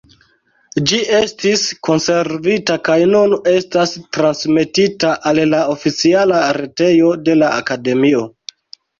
[0.91, 8.25] Ĝi estis konservita kaj nun estas transmetita al la oficiala retejo de la Akademio.